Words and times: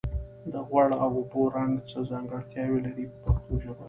د 0.53 0.53
غوړ 0.67 0.89
او 1.03 1.09
اوبو 1.17 1.41
رنګ 1.55 1.73
څه 1.89 1.97
ځانګړتیاوې 2.09 2.79
لري 2.85 3.05
په 3.11 3.17
پښتو 3.23 3.53
ژبه. 3.63 3.73